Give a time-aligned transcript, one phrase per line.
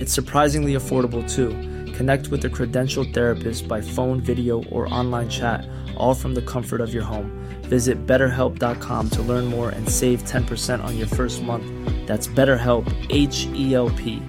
[0.00, 1.50] It's surprisingly affordable too.
[1.92, 6.80] Connect with a credentialed therapist by phone, video, or online chat, all from the comfort
[6.80, 7.30] of your home.
[7.64, 11.66] Visit betterhelp.com to learn more and save 10% on your first month.
[12.06, 14.22] That's BetterHelp, H E L P.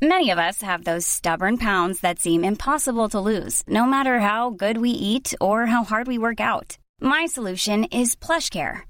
[0.00, 4.48] Many of us have those stubborn pounds that seem impossible to lose, no matter how
[4.48, 6.78] good we eat or how hard we work out.
[7.02, 8.89] My solution is PlushCare.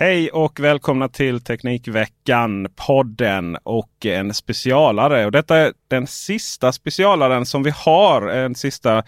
[0.00, 5.26] Hej och välkomna till Teknikveckan podden och en specialare.
[5.26, 8.28] Och detta är den sista specialaren som vi har.
[8.28, 9.02] En sista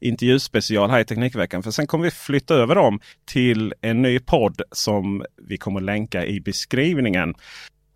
[0.00, 1.62] intervjuspecial här i Teknikveckan.
[1.62, 6.26] För sen kommer vi flytta över dem till en ny podd som vi kommer länka
[6.26, 7.34] i beskrivningen.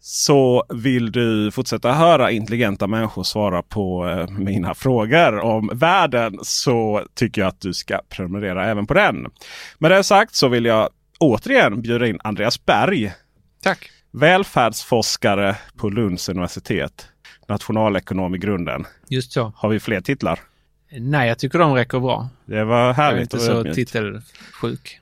[0.00, 7.02] Så vill du fortsätta höra intelligenta människor svara på eh, mina frågor om världen så
[7.14, 9.26] tycker jag att du ska prenumerera även på den.
[9.78, 10.88] Med det sagt så vill jag
[11.24, 13.12] återigen bjuda in Andreas Berg.
[13.62, 13.90] Tack!
[14.10, 17.08] Välfärdsforskare på Lunds universitet.
[17.48, 18.86] Nationalekonom i grunden.
[19.08, 19.52] Just så.
[19.56, 20.40] Har vi fler titlar?
[20.90, 22.28] Nej, jag tycker de räcker bra.
[22.46, 25.00] Det var Jag är härligt inte och så titelsjuk.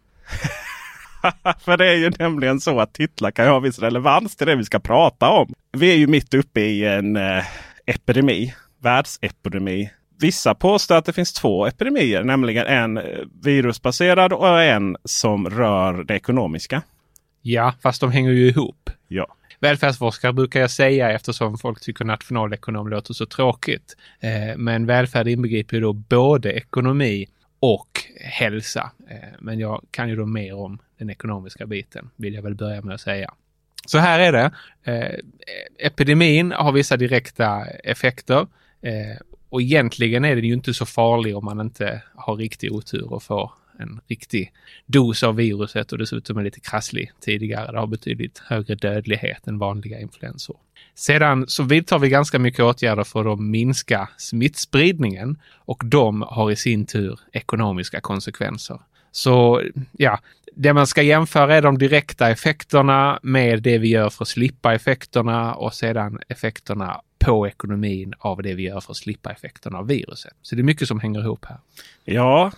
[1.64, 4.64] För det är ju nämligen så att titlar kan ha viss relevans till det vi
[4.64, 5.54] ska prata om.
[5.72, 7.44] Vi är ju mitt uppe i en eh,
[7.86, 9.90] epidemi, världsepidemi.
[10.22, 13.04] Vissa påstår att det finns två epidemier, nämligen en eh,
[13.42, 16.82] virusbaserad och en som rör det ekonomiska.
[17.42, 18.90] Ja, fast de hänger ju ihop.
[19.08, 19.26] Ja,
[19.62, 23.96] Välfärdsforskare brukar jag säga eftersom folk tycker nationalekonom låter så tråkigt.
[24.20, 27.26] Eh, men välfärd inbegriper ju då både ekonomi
[27.60, 27.88] och
[28.20, 28.90] hälsa.
[29.10, 32.82] Eh, men jag kan ju då mer om den ekonomiska biten, vill jag väl börja
[32.82, 33.34] med att säga.
[33.86, 34.50] Så här är det.
[34.92, 35.18] Eh,
[35.86, 38.46] epidemin har vissa direkta effekter.
[39.52, 43.22] Och egentligen är den ju inte så farlig om man inte har riktig otur och
[43.22, 44.52] får en riktig
[44.86, 47.72] dos av viruset och dessutom är lite krasslig tidigare.
[47.72, 50.56] Det har betydligt högre dödlighet än vanliga influensor.
[50.94, 56.56] Sedan så vidtar vi ganska mycket åtgärder för att minska smittspridningen och de har i
[56.56, 58.80] sin tur ekonomiska konsekvenser.
[59.10, 60.18] Så ja,
[60.54, 64.74] det man ska jämföra är de direkta effekterna med det vi gör för att slippa
[64.74, 69.86] effekterna och sedan effekterna på ekonomin av det vi gör för att slippa effekterna av
[69.86, 70.32] viruset.
[70.42, 71.58] Så det är mycket som hänger ihop här.
[72.04, 72.52] ja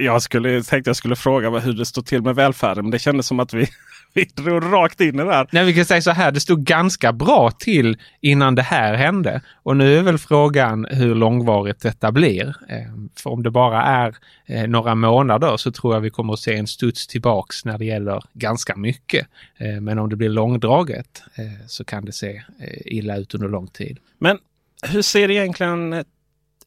[0.00, 2.84] jag skulle, tänkte jag skulle fråga hur det står till med välfärden.
[2.84, 3.66] Men det kändes som att vi,
[4.14, 5.48] vi drog rakt in i det här.
[5.52, 9.42] Nej, vi kan säga så här, det stod ganska bra till innan det här hände.
[9.62, 12.48] Och nu är väl frågan hur långvarigt detta blir.
[12.48, 12.76] Eh,
[13.22, 14.16] För om det bara är
[14.46, 17.84] eh, några månader så tror jag vi kommer att se en studs tillbaks när det
[17.84, 19.26] gäller ganska mycket.
[19.56, 21.22] Eh, Men om det blir långdraget
[21.66, 22.42] så kan det se
[22.84, 23.98] illa ut under lång tid.
[24.18, 24.38] Men
[24.82, 26.04] hur ser det egentligen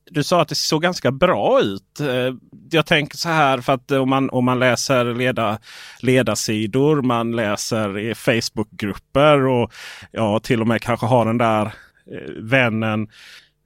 [0.09, 1.99] du sa att det såg ganska bra ut.
[1.99, 2.33] Eh,
[2.71, 5.59] jag tänker så här för att om man, om man läser leda,
[6.01, 9.73] ledarsidor, man läser i Facebookgrupper och
[10.11, 13.07] ja, till och med kanske har den där eh, vännen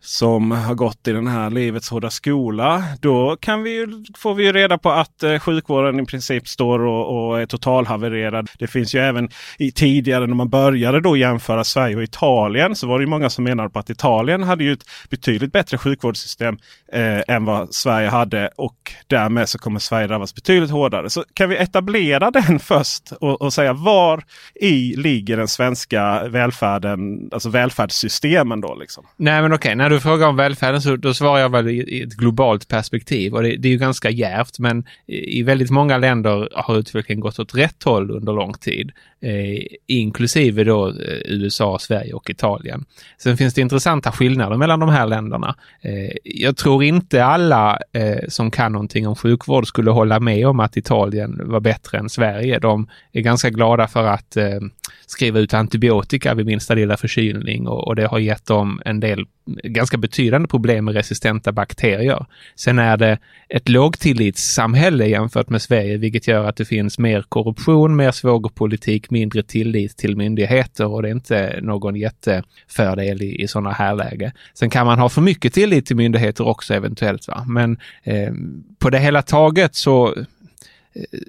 [0.05, 2.83] som har gått i den här livets hårda skola.
[2.99, 6.79] Då kan vi ju, får vi ju reda på att eh, sjukvården i princip står
[6.79, 8.49] och, och är totalhavererad.
[8.59, 12.87] Det finns ju även i, tidigare när man började då jämföra Sverige och Italien så
[12.87, 16.57] var det ju många som menade på att Italien hade ju ett betydligt bättre sjukvårdssystem
[16.93, 21.09] eh, än vad Sverige hade och därmed så kommer Sverige drabbas betydligt hårdare.
[21.09, 24.23] Så kan vi etablera den först och, och säga var
[24.55, 29.05] i ligger den svenska välfärden, alltså välfärdssystemen då liksom?
[29.17, 32.13] Nej, men okej, okay du frågar om välfärden så då svarar jag väl i, ett
[32.13, 36.77] globalt perspektiv och det, det är ju ganska djärvt, men i, väldigt många länder har
[36.77, 38.91] utvecklingen gått åt rätt håll under lång tid.
[39.21, 40.93] Eh, inklusive då eh,
[41.25, 42.85] USA, Sverige och Italien.
[43.17, 45.55] Sen finns det intressanta skillnader mellan de här länderna.
[45.81, 50.59] Eh, jag tror inte alla eh, som kan någonting om sjukvård skulle hålla med om
[50.59, 52.59] att Italien var bättre än Sverige.
[52.59, 54.59] De är ganska glada för att eh,
[55.05, 59.25] skriva ut antibiotika vid minsta lilla förkylning och, och det har gett dem en del
[59.63, 62.25] ganska betydande problem med resistenta bakterier.
[62.55, 63.17] Sen är det
[63.49, 69.43] ett lågtillitssamhälle jämfört med Sverige, vilket gör att det finns mer korruption, mer svågerpolitik, mindre
[69.43, 74.33] tillit till myndigheter och det är inte någon jättefördel i, i sådana här läge.
[74.53, 77.45] Sen kan man ha för mycket tillit till myndigheter också eventuellt, va?
[77.47, 78.33] men eh,
[78.79, 80.23] på det hela taget så eh,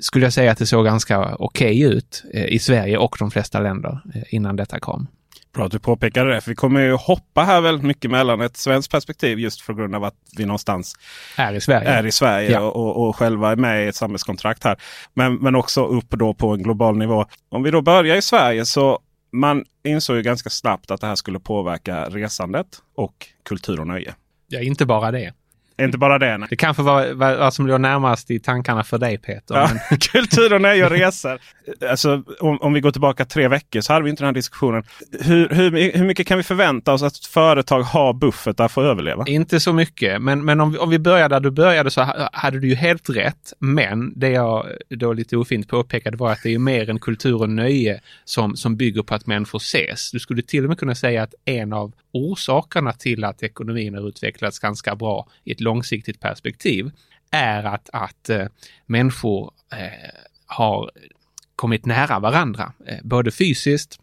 [0.01, 3.31] skulle jag säga att det såg ganska okej okay ut eh, i Sverige och de
[3.31, 5.07] flesta länder eh, innan detta kom.
[5.57, 6.41] Bra att du påpekade det.
[6.41, 9.95] För vi kommer ju hoppa här väldigt mycket mellan ett svenskt perspektiv just på grund
[9.95, 10.95] av att vi någonstans
[11.37, 12.61] är i Sverige, är i Sverige ja.
[12.61, 14.77] och, och, själva är med i ett samhällskontrakt här.
[15.15, 17.27] Men, men också upp då på en global nivå.
[17.49, 18.99] Om vi då börjar i Sverige så
[19.33, 22.67] man insåg ju ganska snabbt att det här skulle påverka resandet
[22.97, 24.15] och kultur och nöje.
[24.49, 25.33] Ja, inte bara det.
[25.81, 26.39] Inte bara det.
[26.39, 26.49] Nej.
[26.51, 29.55] Det kanske var vad som låg närmast i tankarna för dig Peter.
[29.55, 29.99] Ja, men...
[30.13, 31.41] Kultur och nöje och resor.
[31.91, 34.85] Alltså, om, om vi går tillbaka tre veckor så hade vi inte den här diskussionen.
[35.21, 39.25] Hur, hur, hur mycket kan vi förvänta oss att företag har buffertar för att överleva?
[39.27, 42.61] Inte så mycket, men, men om, vi, om vi börjar där du började så hade
[42.61, 43.53] du ju helt rätt.
[43.59, 47.51] Men det jag då lite ofint påpekade var att det är mer en kultur och
[47.51, 50.11] nöje som, som bygger på att människor ses.
[50.11, 54.09] Du skulle till och med kunna säga att en av orsakerna till att ekonomin har
[54.09, 56.91] utvecklats ganska bra i ett långsiktigt perspektiv
[57.31, 58.47] är att, att äh,
[58.87, 59.79] människor äh,
[60.47, 60.91] har
[61.57, 64.01] kommit nära varandra, eh, både fysiskt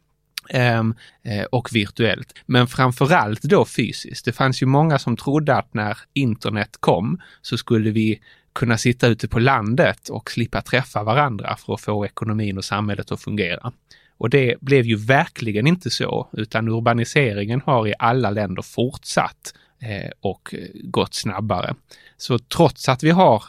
[0.50, 2.34] ehm, eh, och virtuellt.
[2.46, 4.26] Men framförallt då fysiskt.
[4.26, 8.22] Det fanns ju många som trodde att när internet kom så skulle vi
[8.54, 13.12] kunna sitta ute på landet och slippa träffa varandra för att få ekonomin och samhället
[13.12, 13.72] att fungera.
[14.18, 20.12] Och det blev ju verkligen inte så, utan urbaniseringen har i alla länder fortsatt eh,
[20.22, 21.76] och gått snabbare.
[22.18, 23.44] Så trots att vi har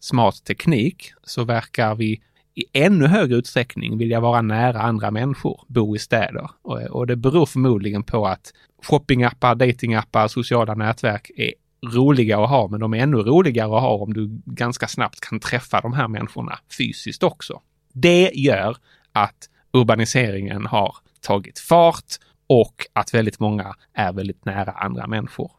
[0.00, 2.20] smart teknik så verkar vi
[2.54, 6.50] i ännu högre utsträckning vilja vara nära andra människor, bo i städer.
[6.62, 8.52] Och, och det beror förmodligen på att
[8.82, 11.52] shoppingappar, datingappar, sociala nätverk är
[11.94, 15.40] roliga att ha, men de är ännu roligare att ha om du ganska snabbt kan
[15.40, 17.60] träffa de här människorna fysiskt också.
[17.92, 18.76] Det gör
[19.12, 22.04] att urbaniseringen har tagit fart
[22.46, 25.50] och att väldigt många är väldigt nära andra människor.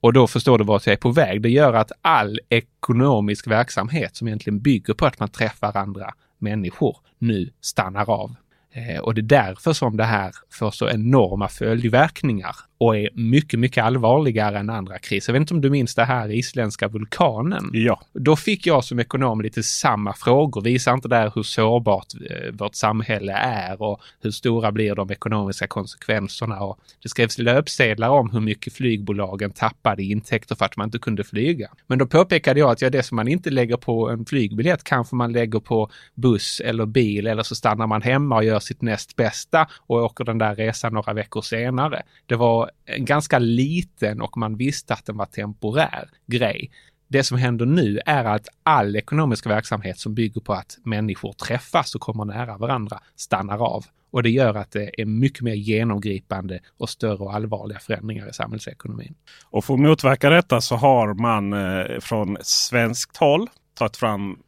[0.00, 1.42] Och då förstår du vart jag är på väg.
[1.42, 6.96] Det gör att all ekonomisk verksamhet som egentligen bygger på att man träffar andra människor
[7.18, 8.34] nu stannar av.
[8.72, 13.60] Eh, och det är därför som det här får så enorma följdverkningar och är mycket,
[13.60, 15.32] mycket allvarligare än andra kriser.
[15.32, 17.70] Jag vet inte om du minns det här isländska vulkanen?
[17.72, 18.00] Ja.
[18.12, 20.62] Då fick jag som ekonom lite samma frågor.
[20.62, 25.66] Visar inte det hur sårbart eh, vårt samhälle är och hur stora blir de ekonomiska
[25.66, 26.60] konsekvenserna?
[26.60, 30.98] Och det skrevs löpsedlar om hur mycket flygbolagen tappade i intäkter för att man inte
[30.98, 31.70] kunde flyga.
[31.86, 35.16] Men då påpekade jag att ja, det som man inte lägger på en flygbiljett kanske
[35.16, 39.16] man lägger på buss eller bil eller så stannar man hemma och gör sitt näst
[39.16, 42.02] bästa och åker den där resan några veckor senare.
[42.26, 46.70] Det var en ganska liten och man visste att den var temporär grej.
[47.08, 51.94] Det som händer nu är att all ekonomisk verksamhet som bygger på att människor träffas
[51.94, 53.84] och kommer nära varandra stannar av.
[54.12, 58.32] Och det gör att det är mycket mer genomgripande och större och allvarliga förändringar i
[58.32, 59.14] samhällsekonomin.
[59.44, 64.38] Och för att motverka detta så har man eh, från svenskt håll tagit fram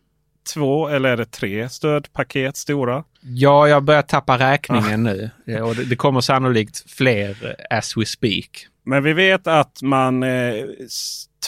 [0.54, 3.04] två eller är det tre stödpaket stora?
[3.20, 5.30] Ja, jag börjar tappa räkningen nu
[5.62, 8.66] och det, det kommer sannolikt fler as we speak.
[8.84, 10.54] Men vi vet att man eh,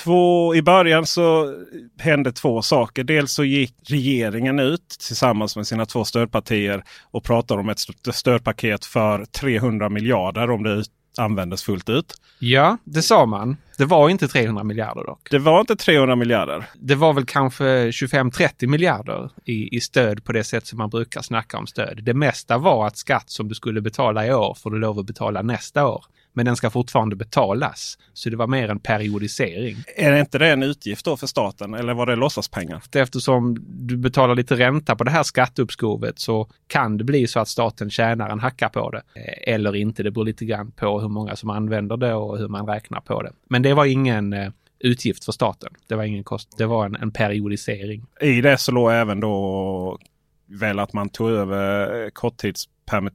[0.03, 1.55] två, i början så
[1.99, 3.05] hände två saker.
[3.05, 7.81] Dels så gick regeringen ut tillsammans med sina två stödpartier och pratade om ett
[8.13, 10.85] stödpaket för 300 miljarder om det
[11.19, 12.15] användes fullt ut.
[12.39, 13.57] Ja, det sa man.
[13.79, 15.29] Det var inte 300 miljarder dock.
[15.31, 16.65] Det var inte 300 miljarder.
[16.75, 21.23] Det var väl kanske 25-30 miljarder i, i stöd på det sätt som man brukar
[21.23, 22.01] snacka om stöd.
[22.03, 25.07] Det mesta var att skatt som du skulle betala i år får du lov att
[25.07, 26.05] betala nästa år
[26.35, 27.99] men den ska fortfarande betalas.
[28.13, 29.77] Så det var mer en periodisering.
[29.97, 32.83] Är inte det en utgift då för staten eller var det låtsaspengar?
[32.93, 37.49] Eftersom du betalar lite ränta på det här skatteuppskovet så kan det bli så att
[37.49, 39.03] staten tjänar en hacka på det.
[39.15, 42.49] Eh, eller inte, det beror lite grann på hur många som använder det och hur
[42.49, 43.33] man räknar på det.
[43.49, 45.73] Men det var ingen eh, utgift för staten.
[45.89, 48.07] Det var ingen kost, det var en, en periodisering.
[48.21, 49.99] I det så låg även då
[50.47, 52.11] väl att man tog över eh,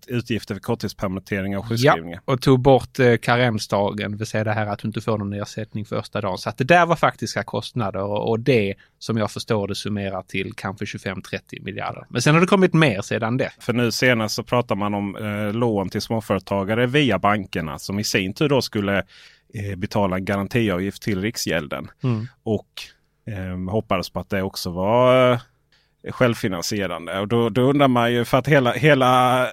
[0.07, 2.21] utgifter för korttidspermitteringar och sjukskrivningar.
[2.25, 5.17] Ja, och tog bort eh, karensdagen, det vill säga det här att du inte får
[5.17, 6.37] någon ersättning första dagen.
[6.37, 10.21] Så att det där var faktiska kostnader och, och det som jag förstår det summerar
[10.21, 12.05] till kanske 25-30 miljarder.
[12.09, 13.51] Men sen har det kommit mer sedan det.
[13.59, 18.03] För nu senast så pratar man om eh, lån till småföretagare via bankerna som i
[18.03, 18.97] sin tur då skulle
[19.53, 21.87] eh, betala en garantiavgift till Riksgälden.
[22.03, 22.27] Mm.
[22.43, 22.69] Och
[23.27, 25.39] eh, hoppades på att det också var eh,
[26.09, 27.19] självfinansierande.
[27.19, 29.47] Och då, då undrar man ju för att hela, hela,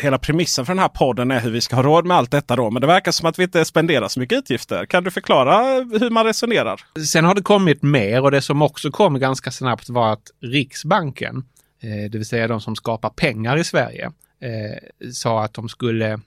[0.00, 2.56] hela premissen för den här podden är hur vi ska ha råd med allt detta
[2.56, 2.70] då.
[2.70, 4.86] Men det verkar som att vi inte spenderar så mycket utgifter.
[4.86, 5.62] Kan du förklara
[6.00, 6.80] hur man resonerar?
[7.06, 11.36] Sen har det kommit mer och det som också kom ganska snabbt var att Riksbanken,
[11.82, 14.04] eh, det vill säga de som skapar pengar i Sverige,
[14.40, 16.20] eh, sa att de skulle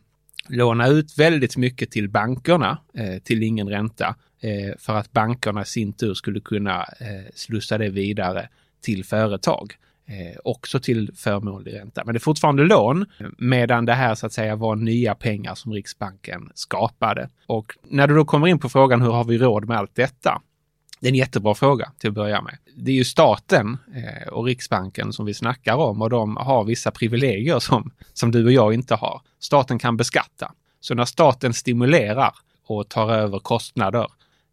[0.49, 5.65] låna ut väldigt mycket till bankerna eh, till ingen ränta eh, för att bankerna i
[5.65, 8.49] sin tur skulle kunna eh, slussa det vidare
[8.81, 9.73] till företag.
[10.09, 12.01] Eh, också till förmånlig ränta.
[12.05, 13.05] Men det är fortfarande lån
[13.37, 17.29] medan det här så att säga var nya pengar som Riksbanken skapade.
[17.47, 20.41] Och när du då kommer in på frågan hur har vi råd med allt detta?
[20.99, 22.57] Det är en jättebra fråga till att börja med.
[22.75, 26.91] Det är ju staten eh, och Riksbanken som vi snackar om och de har vissa
[26.91, 29.21] privilegier som, som du och jag inte har.
[29.39, 30.51] Staten kan beskatta.
[30.79, 32.35] Så när staten stimulerar
[32.67, 34.07] och tar över kostnader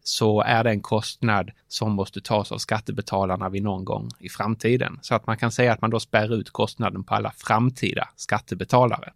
[0.07, 4.99] så är det en kostnad som måste tas av skattebetalarna vid någon gång i framtiden.
[5.01, 9.13] Så att man kan säga att man då spär ut kostnaden på alla framtida skattebetalare.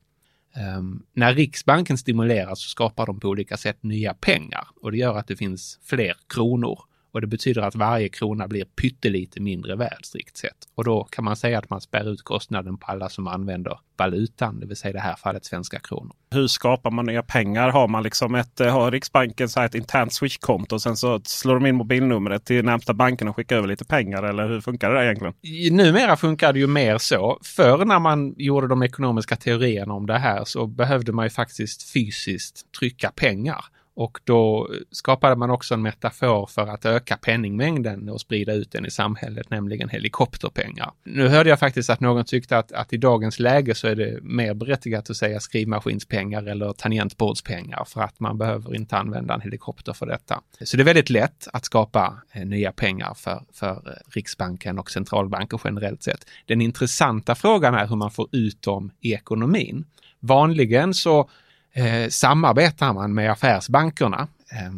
[0.78, 5.18] Um, när Riksbanken stimulerar så skapar de på olika sätt nya pengar och det gör
[5.18, 6.80] att det finns fler kronor
[7.12, 10.58] och det betyder att varje krona blir pyttelite mindre värd strikt sett.
[10.76, 14.60] Och då kan man säga att man spär ut kostnaden på alla som använder valutan,
[14.60, 16.12] det vill säga i det här fallet svenska kronor.
[16.32, 17.70] Hur skapar man nya pengar?
[17.70, 21.66] Har man liksom ett, har Riksbanken så ett internt switchkonto och sen så slår de
[21.66, 24.24] in mobilnumret till närmsta banken och skickar över lite pengar?
[24.24, 25.34] Eller hur funkar det egentligen?
[25.72, 27.40] Numera funkar det ju mer så.
[27.44, 31.94] Förr när man gjorde de ekonomiska teorierna om det här så behövde man ju faktiskt
[31.94, 33.66] fysiskt trycka pengar.
[33.94, 38.86] Och då skapade man också en metafor för att öka penningmängden och sprida ut den
[38.86, 40.92] i samhället, nämligen helikopterpengar.
[41.04, 44.20] Nu hörde jag faktiskt att någon tyckte att, att i dagens läge så är det
[44.24, 49.94] mer berättigat att säga skrivmaskinspengar eller tangentbordspengar för att man behöver inte använda en helikopter
[49.94, 50.42] för detta.
[50.64, 54.92] Så det är väldigt lätt att skapa eh, nya pengar för, för eh, Riksbanken och
[54.92, 56.26] centralbanker generellt sett.
[56.46, 59.86] Den intressanta frågan är hur man får ut dem i ekonomin.
[60.20, 61.30] Vanligen så
[61.74, 64.72] eh, samarbetar man med affärsbankerna eh,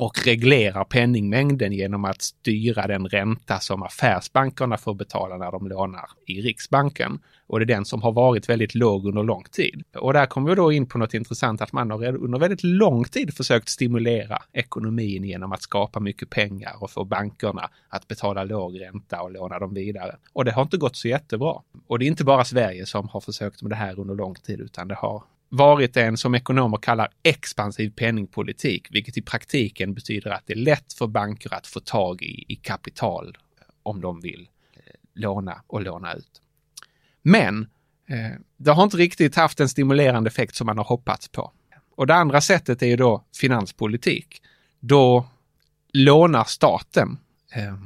[0.00, 6.04] och reglerar penningmängden genom att styra den ränta som affärsbankerna får betala när de lånar
[6.26, 7.18] i Riksbanken.
[7.46, 9.82] Och det är den som har varit väldigt låg under lång tid.
[9.96, 13.04] Och där kommer vi då in på något intressant att man har under väldigt lång
[13.04, 18.80] tid försökt stimulera ekonomin genom att skapa mycket pengar och få bankerna att betala låg
[18.80, 20.16] ränta och låna dem vidare.
[20.32, 21.54] Och det har inte gått så jättebra.
[21.86, 24.60] Och det är inte bara Sverige som har försökt med det här under lång tid
[24.60, 30.46] utan det har varit en som ekonomer kallar expansiv penningpolitik, vilket i praktiken betyder att
[30.46, 34.48] det är lätt för banker att få tag i, i kapital eh, om de vill
[34.74, 34.80] eh,
[35.14, 36.42] låna och låna ut.
[37.22, 37.68] Men
[38.08, 41.52] eh, det har inte riktigt haft en stimulerande effekt som man har hoppats på.
[41.96, 44.42] Och det andra sättet är ju då finanspolitik.
[44.80, 45.26] Då
[45.92, 47.18] lånar staten
[47.52, 47.76] eh,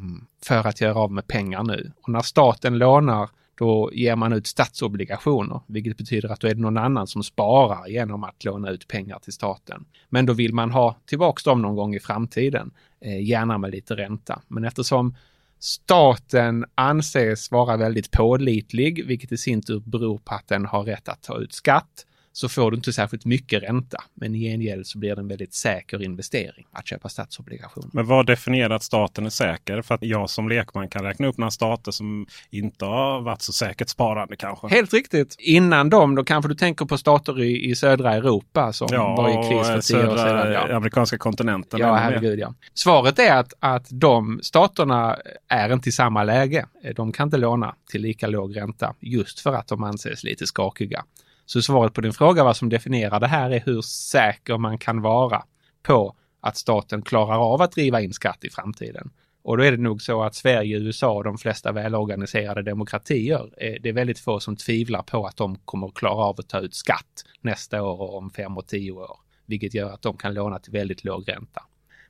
[0.44, 1.92] för att göra av med pengar nu.
[2.02, 6.60] Och när staten lånar då ger man ut statsobligationer, vilket betyder att då är det
[6.60, 9.84] någon annan som sparar genom att låna ut pengar till staten.
[10.08, 12.70] Men då vill man ha tillbaks dem någon gång i framtiden,
[13.00, 14.42] eh, gärna med lite ränta.
[14.48, 15.14] Men eftersom
[15.58, 21.08] staten anses vara väldigt pålitlig, vilket i sin tur beror på att den har rätt
[21.08, 22.06] att ta ut skatt,
[22.36, 23.98] så får du inte särskilt mycket ränta.
[24.14, 27.88] Men i gengäld så blir det en väldigt säker investering att köpa statsobligationer.
[27.92, 29.82] Men vad definierar att staten är säker?
[29.82, 33.52] För att jag som lekman kan räkna upp några stater som inte har varit så
[33.52, 34.68] säkert sparande kanske.
[34.68, 35.36] Helt riktigt.
[35.38, 39.28] Innan dem, då kanske du tänker på stater i, i södra Europa som ja, var
[39.28, 40.52] i kris för tio år sedan.
[40.52, 40.76] Ja.
[40.76, 41.80] amerikanska kontinenten.
[41.80, 42.54] Ja, herregud ja.
[42.74, 45.16] Svaret är att, att de staterna
[45.48, 46.66] är inte i samma läge.
[46.96, 51.04] De kan inte låna till lika låg ränta just för att de anses lite skakiga.
[51.46, 55.02] Så svaret på din fråga vad som definierar det här är hur säker man kan
[55.02, 55.42] vara
[55.82, 59.10] på att staten klarar av att driva in skatt i framtiden.
[59.42, 63.88] Och då är det nog så att Sverige, USA och de flesta välorganiserade demokratier, det
[63.88, 66.74] är väldigt få som tvivlar på att de kommer att klara av att ta ut
[66.74, 69.18] skatt nästa år och om fem och tio år.
[69.46, 71.62] Vilket gör att de kan låna till väldigt låg ränta.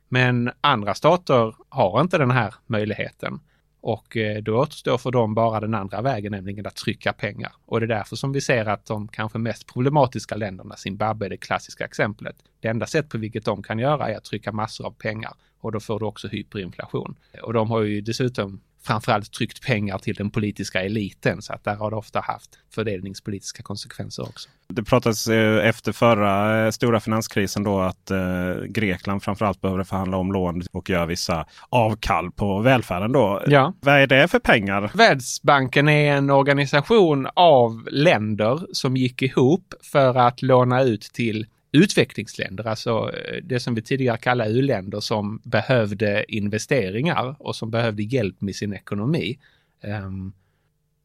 [0.09, 3.39] Men andra stater har inte den här möjligheten.
[3.85, 7.51] Och eh, då återstår för dem bara den andra vägen, nämligen att trycka pengar.
[7.65, 11.29] Och det är därför som vi ser att de kanske mest problematiska länderna, Zimbabwe är
[11.29, 14.85] det klassiska exemplet, det enda sätt på vilket de kan göra är att trycka massor
[14.85, 17.15] av pengar och då får du också hyperinflation.
[17.43, 21.75] Och de har ju dessutom framförallt tryckt pengar till den politiska eliten så att där
[21.75, 24.49] har det ofta haft fördelningspolitiska konsekvenser också.
[24.67, 28.17] Det pratades eh, efter förra eh, stora finanskrisen då att eh,
[28.67, 33.11] Grekland framförallt behöver förhandla om lån och göra vissa avkall på välfärden.
[33.11, 33.43] Då.
[33.47, 33.73] Ja.
[33.79, 34.91] Vad är det för pengar?
[34.93, 42.67] Världsbanken är en organisation av länder som gick ihop för att låna ut till utvecklingsländer,
[42.67, 48.41] alltså eh, det som vi tidigare kallade u-länder som behövde investeringar och som behövde hjälp
[48.41, 49.39] med sin ekonomi.
[49.83, 50.33] Um,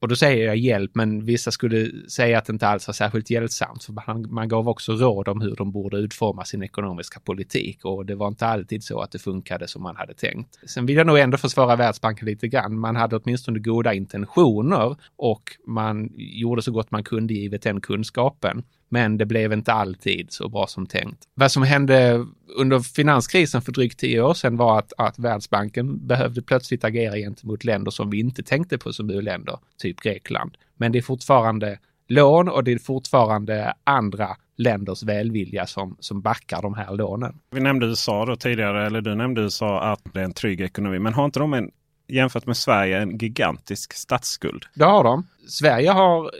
[0.00, 3.30] och då säger jag hjälp, men vissa skulle säga att det inte alls var särskilt
[3.30, 3.84] hjälpsamt.
[3.84, 8.06] För man, man gav också råd om hur de borde utforma sin ekonomiska politik och
[8.06, 10.58] det var inte alltid så att det funkade som man hade tänkt.
[10.66, 12.78] Sen vill jag nog ändå försvara Världsbanken lite grann.
[12.78, 18.62] Man hade åtminstone goda intentioner och man gjorde så gott man kunde givet den kunskapen.
[18.92, 21.28] Men det blev inte alltid så bra som tänkt.
[21.34, 26.42] Vad som hände under finanskrisen för drygt tio år sedan var att, att Världsbanken behövde
[26.42, 30.56] plötsligt agera gentemot länder som vi inte tänkte på som u-länder, typ Grekland.
[30.76, 31.78] Men det är fortfarande
[32.08, 37.38] lån och det är fortfarande andra länders välvilja som, som backar de här lånen.
[37.50, 40.98] Vi nämnde USA då tidigare, eller du nämnde USA att det är en trygg ekonomi.
[40.98, 41.70] Men har inte de en,
[42.08, 44.64] jämfört med Sverige en gigantisk statsskuld?
[44.74, 45.26] Det har de.
[45.48, 46.30] Sverige har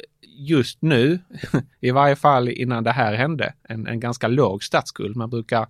[0.40, 1.18] just nu,
[1.80, 5.16] i varje fall innan det här hände, en, en ganska låg statsskuld.
[5.16, 5.60] Man brukar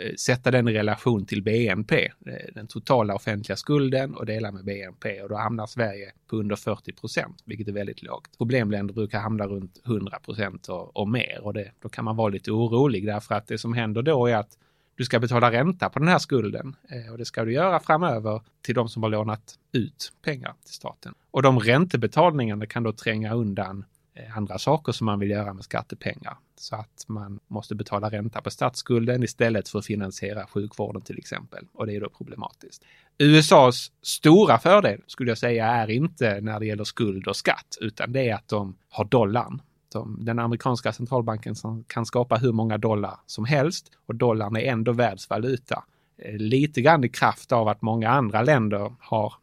[0.00, 4.64] eh, sätta den i relation till BNP, eh, den totala offentliga skulden och dela med
[4.64, 8.38] BNP och då hamnar Sverige på under 40 procent, vilket är väldigt lågt.
[8.38, 12.28] Problemländer brukar hamna runt 100 procent och, och, mer och det, då kan man vara
[12.28, 14.58] lite orolig därför att det som händer då är att
[14.94, 18.42] du ska betala ränta på den här skulden eh, och det ska du göra framöver
[18.62, 21.14] till de som har lånat ut pengar till staten.
[21.30, 25.64] Och de räntebetalningarna kan då tränga undan Eh, andra saker som man vill göra med
[25.64, 26.36] skattepengar.
[26.56, 31.64] Så att man måste betala ränta på statsskulden istället för att finansiera sjukvården till exempel.
[31.72, 32.84] Och det är då problematiskt.
[33.18, 38.12] USAs stora fördel skulle jag säga är inte när det gäller skuld och skatt, utan
[38.12, 39.62] det är att de har dollarn.
[39.92, 44.60] De, den amerikanska centralbanken som kan skapa hur många dollar som helst och dollarn är
[44.60, 45.84] ändå världsvaluta.
[46.18, 49.34] Eh, lite grann i kraft av att många andra länder har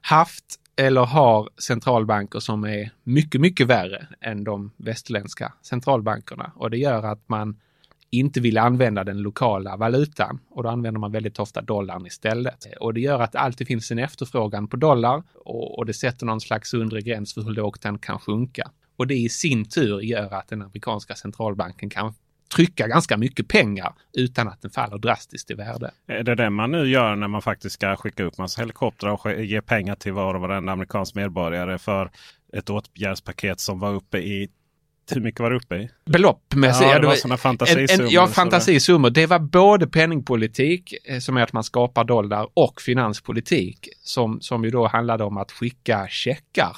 [0.00, 6.52] haft eller har centralbanker som är mycket, mycket värre än de västerländska centralbankerna.
[6.54, 7.60] Och det gör att man
[8.10, 12.66] inte vill använda den lokala valutan och då använder man väldigt ofta dollarn istället.
[12.80, 16.26] Och det gör att det alltid finns en efterfrågan på dollar och, och det sätter
[16.26, 18.70] någon slags undre gräns för hur lågt den kan sjunka.
[18.96, 22.14] Och det i sin tur gör att den amerikanska centralbanken kan
[22.54, 25.90] trycka ganska mycket pengar utan att den faller drastiskt i värde.
[26.06, 29.42] Är det det man nu gör när man faktiskt ska skicka upp massa helikoptrar och
[29.42, 32.10] ge pengar till var och varenda amerikansk medborgare för
[32.52, 34.48] ett åtgärdspaket som var uppe i
[35.10, 35.90] hur mycket var det uppe i?
[36.04, 36.90] Beloppmässigt?
[36.90, 38.12] Ja, det var sådana fantasisummor.
[38.12, 39.10] ja, fantasisummor.
[39.10, 44.64] Det var både penningpolitik, eh, som är att man skapar dollar, och finanspolitik, som, som
[44.64, 46.76] ju då handlade om att skicka checkar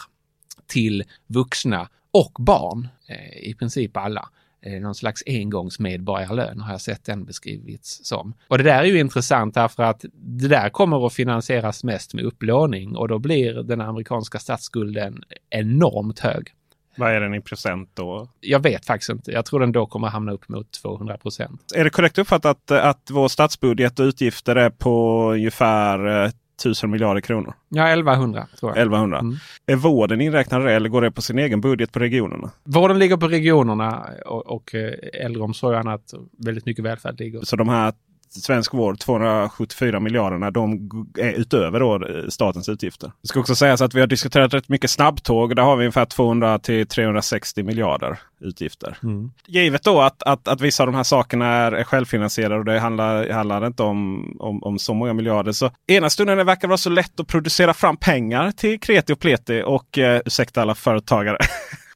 [0.67, 4.29] till vuxna och barn, eh, i princip alla.
[4.63, 8.35] Eh, någon slags engångsmedborgarlön har jag sett den beskrivits som.
[8.49, 12.25] Och det där är ju intressant därför att det där kommer att finansieras mest med
[12.25, 16.49] upplåning och då blir den amerikanska statsskulden enormt hög.
[16.97, 18.29] Vad är den i procent då?
[18.41, 19.33] Jag vet faktiskt inte.
[19.33, 21.73] Jag tror den då kommer hamna upp mot 200 procent.
[21.75, 27.21] Är det korrekt uppfattat att vår statsbudget och utgifter är på ungefär eh, tusen miljarder
[27.21, 27.55] kronor.
[27.69, 28.79] Ja, 1100 tror jag.
[28.79, 29.19] 1100.
[29.19, 29.37] Mm.
[29.67, 32.51] Är vården inräknad eller går det på sin egen budget på regionerna?
[32.65, 36.15] Vården ligger på regionerna och, och eh, äldreomsorg och annat.
[36.39, 37.41] Väldigt mycket välfärd ligger.
[37.43, 37.93] Så de här
[38.33, 40.51] svensk vård 274 miljarderna.
[40.51, 43.13] De är utöver då eh, statens utgifter.
[43.23, 45.57] Det ska också sägas att vi har diskuterat rätt mycket snabbtåg.
[45.57, 48.99] Där har vi ungefär 200 till 360 miljarder utgifter.
[49.03, 49.31] Mm.
[49.47, 52.79] Givet då att, att, att vissa av de här sakerna är, är självfinansierade och det
[52.79, 55.53] handlar, handlar inte om, om, om så många miljarder.
[55.53, 59.21] Så ena stunden det verkar vara så lätt att producera fram pengar till kreti och
[59.21, 61.39] pleti och eh, ursäkta alla företagare.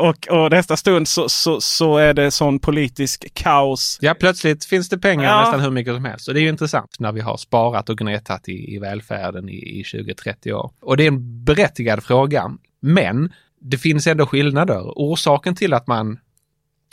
[0.00, 3.98] och, och nästa stund så, så, så är det sån politisk kaos.
[4.00, 5.40] Ja, plötsligt finns det pengar ja.
[5.40, 6.28] nästan hur mycket som helst.
[6.28, 9.80] Och det är ju intressant när vi har sparat och gnetat i, i välfärden i,
[9.80, 10.72] i 20-30 år.
[10.80, 12.50] Och det är en berättigad fråga.
[12.80, 14.80] Men det finns ändå skillnader.
[14.80, 16.18] Orsaken till att man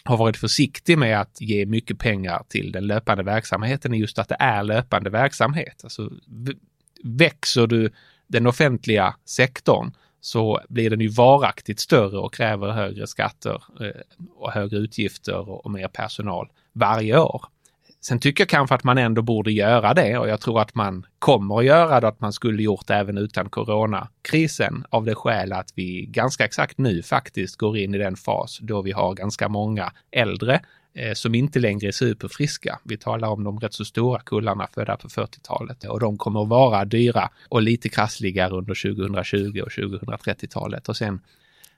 [0.06, 4.30] har varit försiktig med att ge mycket pengar till den löpande verksamheten är just att
[4.30, 5.82] det är löpande verksamhet.
[5.84, 6.10] Alltså,
[7.04, 7.92] växer du
[8.28, 9.92] den offentliga sektorn
[10.26, 15.72] så blir den ju varaktigt större och kräver högre skatter eh, och högre utgifter och
[15.72, 17.46] mer personal varje år.
[18.02, 21.06] Sen tycker jag kanske att man ändå borde göra det och jag tror att man
[21.20, 25.54] kommer att göra det, att man skulle gjort det även utan coronakrisen av det skäl
[25.54, 29.50] att vi ganska exakt nu faktiskt går in i den fas då vi har ganska
[29.50, 30.62] många äldre
[30.98, 32.80] Eh, som inte längre är superfriska.
[32.84, 36.48] Vi talar om de rätt så stora kullarna födda på 40-talet och de kommer att
[36.48, 41.20] vara dyra och lite krassligare under 2020 och 2030-talet och sen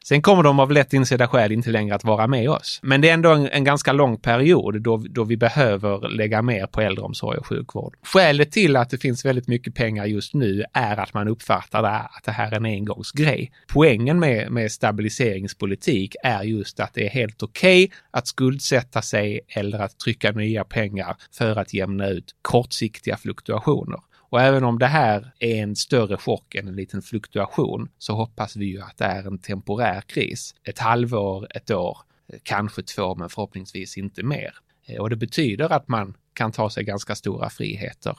[0.07, 2.79] Sen kommer de av lätt insedda skäl inte längre att vara med oss.
[2.83, 6.67] Men det är ändå en, en, ganska lång period då, då vi behöver lägga mer
[6.67, 7.95] på äldreomsorg och sjukvård.
[8.03, 11.89] Skälet till att det finns väldigt mycket pengar just nu är att man uppfattar det,
[11.89, 13.51] att det här är en engångsgrej.
[13.73, 19.39] Poängen med, med stabiliseringspolitik är just att det är helt okej okay att skuldsätta sig
[19.47, 23.99] eller att trycka nya pengar för att jämna ut kortsiktiga fluktuationer.
[24.29, 28.55] Och även om det här är en större chock än en liten fluktuation så hoppas
[28.55, 30.55] vi ju att det är en temporär kris.
[30.63, 31.97] Ett halvår, ett år,
[32.43, 34.53] kanske två, men förhoppningsvis inte mer.
[34.85, 38.17] Eh, och det betyder att man kan ta sig ganska stora friheter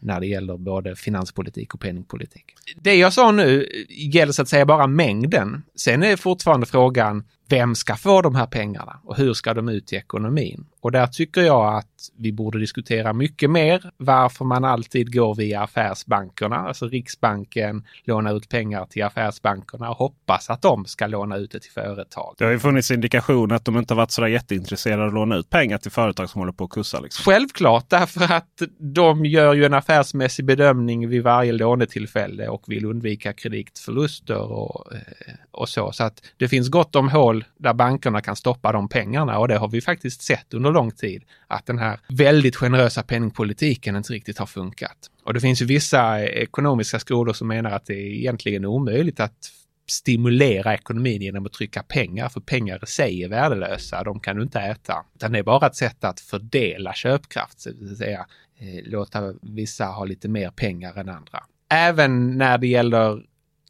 [0.00, 2.44] när det gäller både finanspolitik och penningpolitik.
[2.76, 5.62] Det jag sa nu gäller så att säga bara mängden.
[5.76, 9.92] Sen är fortfarande frågan, vem ska få de här pengarna och hur ska de ut
[9.92, 10.66] i ekonomin?
[10.80, 15.62] Och där tycker jag att vi borde diskutera mycket mer varför man alltid går via
[15.62, 21.50] affärsbankerna, alltså Riksbanken lånar ut pengar till affärsbankerna och hoppas att de ska låna ut
[21.50, 22.34] det till företag.
[22.38, 25.50] Det har ju funnits indikationer att de inte varit så jätteintresserade av att låna ut
[25.50, 27.00] pengar till företag som håller på att kursa.
[27.00, 27.32] Liksom.
[27.32, 33.32] Självklart, därför att de gör ju en affärsmässig bedömning vid varje lånetillfälle och vill undvika
[33.32, 35.92] kreditförluster och, eh, och så.
[35.92, 39.56] Så att det finns gott om hål där bankerna kan stoppa de pengarna och det
[39.56, 44.38] har vi faktiskt sett under lång tid att den här väldigt generösa penningpolitiken inte riktigt
[44.38, 44.96] har funkat.
[45.24, 49.20] Och det finns ju vissa eh, ekonomiska skolor som menar att det är egentligen omöjligt
[49.20, 49.50] att
[49.90, 54.42] stimulera ekonomin genom att trycka pengar, för pengar i sig är värdelösa, de kan du
[54.42, 55.04] inte äta.
[55.14, 58.26] Utan det är bara ett sätt att fördela köpkraft, så att säga
[58.60, 61.44] Eh, låta vissa ha lite mer pengar än andra.
[61.68, 63.22] Även när det gäller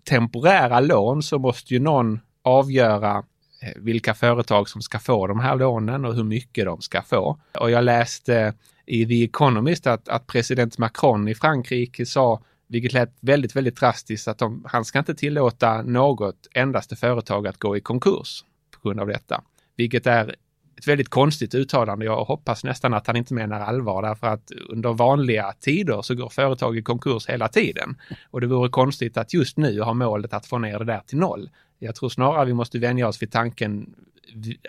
[0.05, 3.17] temporära lån så måste ju någon avgöra
[3.63, 7.41] eh, vilka företag som ska få de här lånen och hur mycket de ska få.
[7.61, 8.53] Och jag läste eh,
[8.87, 14.29] i The Economist att, att president Macron i Frankrike sa, vilket lät väldigt, väldigt drastiskt,
[14.29, 19.01] att de, han ska inte tillåta något endaste företag att gå i konkurs på grund
[19.01, 19.43] av detta.
[19.77, 20.35] Vilket är
[20.79, 22.05] ett väldigt konstigt uttalande.
[22.05, 26.29] Jag hoppas nästan att han inte menar allvar därför att under vanliga tider så går
[26.29, 27.97] företag i konkurs hela tiden.
[28.31, 31.19] Och det vore konstigt att just nu ha målet att få ner det där till
[31.19, 31.51] noll.
[31.79, 33.95] Jag tror snarare vi måste vänja oss vid tanken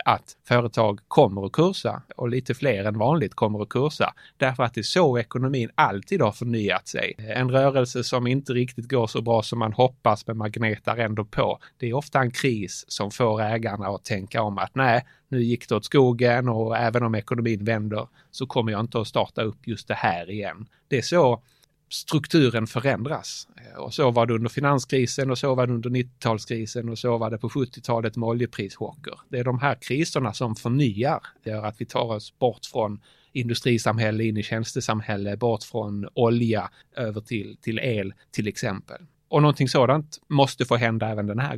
[0.05, 4.13] att företag kommer att kursa och lite fler än vanligt kommer att kursa.
[4.37, 7.15] Därför att det är så ekonomin alltid har förnyat sig.
[7.17, 11.25] En rörelse som inte riktigt går så bra som man hoppas men man gnetar ändå
[11.25, 11.59] på.
[11.77, 15.69] Det är ofta en kris som får ägarna att tänka om att nej, nu gick
[15.69, 19.67] det åt skogen och även om ekonomin vänder så kommer jag inte att starta upp
[19.67, 20.67] just det här igen.
[20.87, 21.43] Det är så
[21.89, 23.47] strukturen förändras.
[23.57, 27.17] Eh, och så var det under finanskrisen och så var det under 90-talskrisen och så
[27.17, 29.13] var det på 70-talet med oljeprischocker.
[29.29, 33.01] Det är de här kriserna som förnyar, det gör att vi tar oss bort från
[33.31, 39.01] industrisamhälle in i tjänstesamhälle, bort från olja över till, till el till exempel.
[39.27, 41.57] Och någonting sådant måste få hända även den här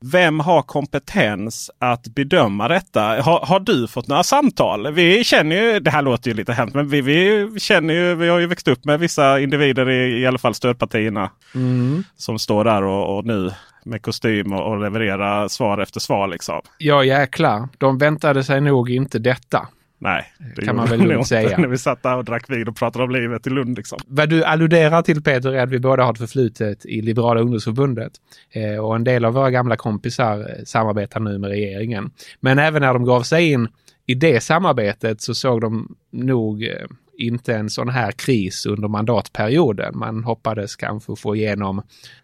[0.00, 3.00] Vem har kompetens att bedöma detta?
[3.00, 4.92] Har, har, du fått några samtal?
[4.92, 8.28] Vi känner ju, det här låter ju lite hemskt, men vi, vi känner ju, vi
[8.28, 11.30] har ju växt upp med vissa individer i, i alla fall stödpartierna.
[11.54, 12.04] Mm.
[12.16, 13.50] Som står där och, och nu
[13.84, 16.28] med kostym och, och leverera svar efter svar.
[16.28, 16.60] Liksom.
[16.78, 19.68] Ja jäklar, de väntade sig nog inte detta.
[19.98, 20.24] Nej,
[20.56, 21.58] det kan man väl lugnt säga.
[21.58, 23.76] När vi satt där och drack vin och pratade om livet i Lund.
[23.76, 23.98] Liksom.
[24.06, 28.12] Vad du alluderar till Peter är att vi båda har ett förflutet i Liberala ungdomsförbundet.
[28.50, 32.10] Eh, och en del av våra gamla kompisar eh, samarbetar nu med regeringen.
[32.40, 33.68] Men även när de gav sig in
[34.06, 36.86] i det samarbetet så såg de nog eh,
[37.18, 39.98] inte en sån här kris under mandatperioden.
[39.98, 41.82] Man hoppades kanske få igenom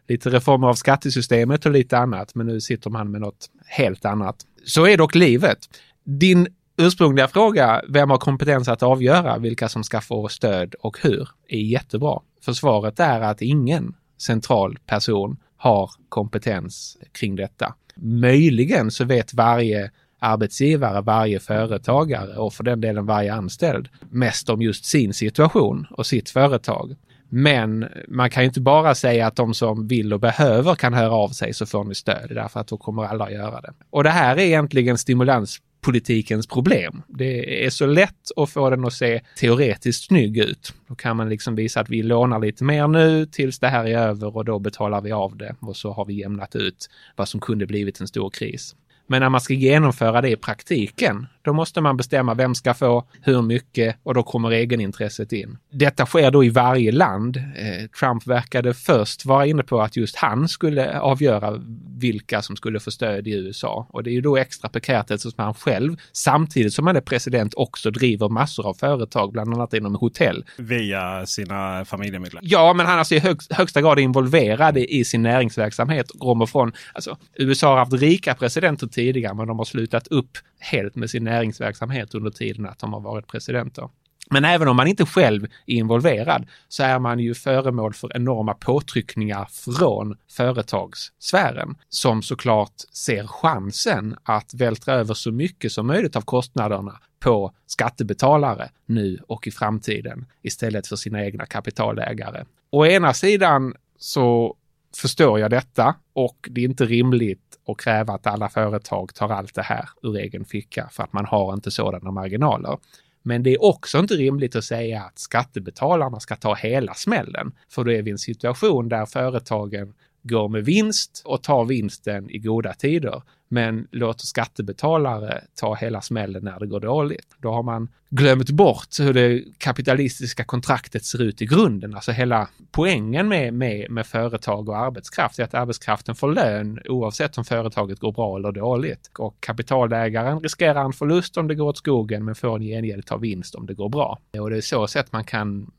[0.08, 4.37] lite reformer av skattesystemet och lite annat, men nu sitter man med något helt annat.
[4.64, 5.58] Så är dock livet.
[6.04, 11.28] Din ursprungliga fråga, vem har kompetens att avgöra vilka som ska få stöd och hur,
[11.48, 12.20] är jättebra.
[12.44, 17.74] För svaret är att ingen central person har kompetens kring detta.
[17.96, 24.62] Möjligen så vet varje arbetsgivare, varje företagare och för den delen varje anställd mest om
[24.62, 26.96] just sin situation och sitt företag.
[27.28, 31.12] Men man kan ju inte bara säga att de som vill och behöver kan höra
[31.12, 33.72] av sig så får ni stöd, därför att då kommer alla att göra det.
[33.90, 37.03] Och det här är egentligen stimulans politikens problem.
[37.09, 40.75] Det är så lätt att få den att se teoretiskt snygg ut.
[40.88, 43.99] Då kan man liksom visa att vi lånar lite mer nu tills det här är
[43.99, 47.40] över och då betalar vi av det och så har vi jämnat ut vad som
[47.40, 48.75] kunde blivit en stor kris.
[49.07, 53.09] Men när man ska genomföra det i praktiken, då måste man bestämma vem ska få,
[53.23, 55.59] hur mycket och då kommer egenintresset in.
[55.73, 57.37] Detta sker då i varje land.
[57.37, 61.62] Eh, Trump verkade först vara inne på att just han skulle avgöra
[61.99, 63.87] vilka som skulle få stöd i USA.
[63.91, 67.55] Och det är ju då extra prekärt eftersom han själv, samtidigt som han är president,
[67.57, 70.45] också driver massor av företag, bland annat inom hotell.
[70.57, 72.43] Via sina familjemedlemmar?
[72.45, 76.07] Ja, men han är alltså i hög, högsta grad involverad i sin näringsverksamhet.
[76.19, 80.94] Kommer från, alltså, USA har haft rika presidenter tidigare, men de har slutat upp helt
[80.94, 83.88] med sin näringsverksamhet under tiden att de har varit presidenter.
[84.31, 88.55] Men även om man inte själv är involverad så är man ju föremål för enorma
[88.55, 96.20] påtryckningar från företagssfären som såklart ser chansen att vältra över så mycket som möjligt av
[96.20, 102.44] kostnaderna på skattebetalare nu och i framtiden istället för sina egna kapitalägare.
[102.70, 104.57] Å ena sidan så
[104.96, 109.55] förstår jag detta och det är inte rimligt att kräva att alla företag tar allt
[109.55, 112.78] det här ur egen ficka för att man har inte sådana marginaler.
[113.22, 117.52] Men det är också inte rimligt att säga att skattebetalarna ska ta hela smällen.
[117.70, 122.30] För då är vi i en situation där företagen går med vinst och tar vinsten
[122.30, 123.22] i goda tider.
[123.48, 127.37] Men låter skattebetalare ta hela smällen när det går dåligt.
[127.38, 131.94] Då har man glömt bort hur det kapitalistiska kontraktet ser ut i grunden.
[131.94, 137.38] Alltså hela poängen med, med, med företag och arbetskraft är att arbetskraften får lön oavsett
[137.38, 139.11] om företaget går bra eller dåligt.
[139.18, 143.16] Och kapitalägaren riskerar en förlust om det går åt skogen men får en gengäld ta
[143.16, 144.18] vinst om det går bra.
[144.40, 145.70] Och det är så sätt man kan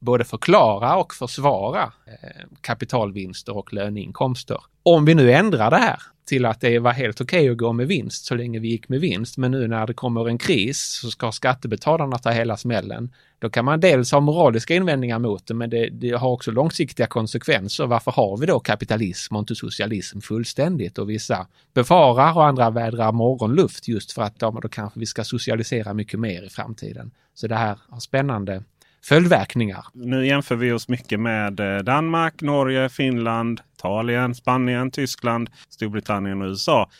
[0.00, 4.58] både förklara och försvara eh, kapitalvinster och löneinkomster.
[4.82, 7.72] Om vi nu ändrar det här till att det var helt okej okay att gå
[7.72, 9.36] med vinst så länge vi gick med vinst.
[9.36, 13.14] Men nu när det kommer en kris så ska skattebetalarna ta hela smällen.
[13.38, 17.06] Då kan man dels ha moraliska invändningar mot det, men det, det, har också långsiktiga
[17.06, 17.86] konsekvenser.
[17.86, 20.98] Varför har vi då kapitalism och inte socialism fullständigt?
[20.98, 25.24] Och vissa befarar och andra vädrar morgonluft just för att ja, då kanske vi ska
[25.24, 27.10] socialisera mycket mer i framtiden.
[27.34, 28.62] Så det här har spännande
[29.04, 29.84] följdverkningar.
[29.92, 36.48] Nu jämför vi oss mycket med eh, Danmark, Norge, Finland, Italien, Spanien, Tyskland, Storbritannien och
[36.48, 36.90] USA.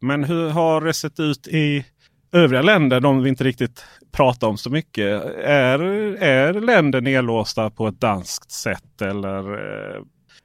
[0.00, 1.84] Men hur har det sett ut i
[2.32, 5.22] övriga länder, de vi inte riktigt pratar om så mycket?
[5.44, 5.80] Är,
[6.22, 10.02] är länder nedlåsta på ett danskt sätt eller eh,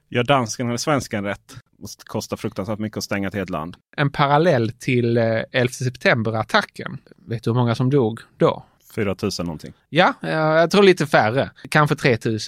[0.10, 1.56] gör dansken eller svensken rätt?
[1.78, 3.76] Det kostar fruktansvärt mycket att stänga ett helt land.
[3.97, 6.97] En parallell till 11 eh, september-attacken.
[7.28, 8.65] Vet du hur många som dog då?
[8.96, 9.74] 4 000 någonting.
[9.90, 11.52] Ja, jag tror lite färre.
[11.70, 12.40] Kanske 3 000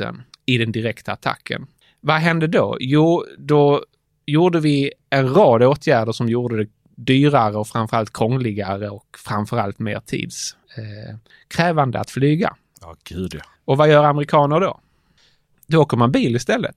[0.46, 1.68] i den direkta attacken.
[2.02, 2.78] Vad hände då?
[2.80, 3.84] Jo, då
[4.26, 10.00] gjorde vi en rad åtgärder som gjorde det dyrare och framförallt krångligare och framförallt mer
[10.06, 12.56] tidskrävande eh, att flyga.
[12.82, 13.42] Ja, gud ja.
[13.66, 14.80] Och vad gör amerikaner då?
[15.68, 16.76] Då åker man bil istället.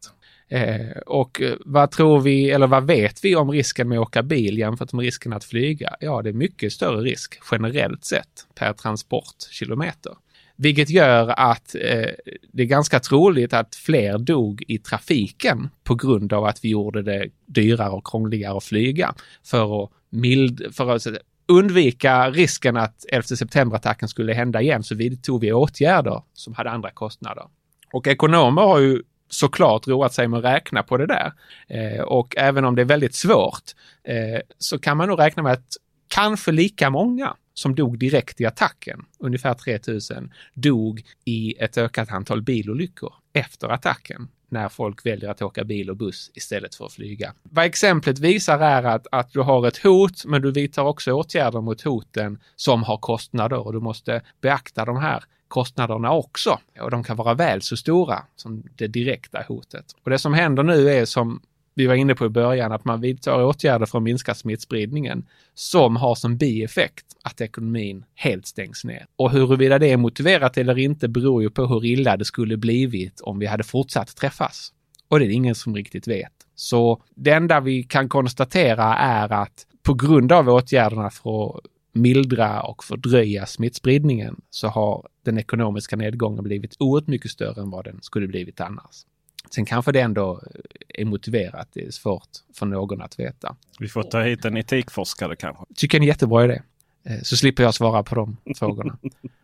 [0.48, 4.22] Eh, och eh, vad tror vi, eller vad vet vi om risken med att åka
[4.22, 5.96] bil jämfört med risken att flyga?
[6.00, 10.12] Ja, det är mycket större risk generellt sett per transportkilometer.
[10.56, 12.10] Vilket gör att eh,
[12.52, 17.02] det är ganska troligt att fler dog i trafiken på grund av att vi gjorde
[17.02, 19.14] det dyrare och krångligare att flyga.
[19.44, 21.06] För att, mild, för att
[21.48, 26.90] undvika risken att 11 september-attacken skulle hända igen så vidtog vi åtgärder som hade andra
[26.90, 27.44] kostnader.
[27.92, 31.32] Och ekonomer har ju såklart roat sig med att räkna på det där.
[31.68, 33.64] Eh, och även om det är väldigt svårt
[34.04, 35.76] eh, så kan man nog räkna med att
[36.08, 42.42] kanske lika många som dog direkt i attacken, ungefär 3000, dog i ett ökat antal
[42.42, 47.32] bilolyckor efter attacken när folk väljer att åka bil och buss istället för att flyga.
[47.42, 51.60] Vad exemplet visar är att, att du har ett hot, men du vidtar också åtgärder
[51.60, 56.58] mot hoten som har kostnader och du måste beakta de här kostnaderna också.
[56.80, 59.84] Och de kan vara väl så stora som det direkta hotet.
[60.04, 61.40] Och det som händer nu är som
[61.74, 65.96] vi var inne på i början, att man vidtar åtgärder för att minska smittspridningen som
[65.96, 69.06] har som bieffekt att ekonomin helt stängs ner.
[69.16, 73.20] Och huruvida det är motiverat eller inte beror ju på hur illa det skulle blivit
[73.20, 74.72] om vi hade fortsatt träffas.
[75.08, 76.32] Och det är det ingen som riktigt vet.
[76.54, 81.60] Så det enda vi kan konstatera är att på grund av åtgärderna för att
[81.96, 87.84] mildra och fördröja smittspridningen så har den ekonomiska nedgången blivit oerhört mycket större än vad
[87.84, 89.04] den skulle blivit annars.
[89.50, 90.42] Sen kanske det ändå
[90.88, 91.68] är motiverat.
[91.72, 93.56] Det är svårt för någon att veta.
[93.78, 95.64] Vi får ta hit en etikforskare kanske.
[95.74, 96.62] Tycker en jättebra idé.
[97.04, 98.98] Eh, så slipper jag svara på de frågorna.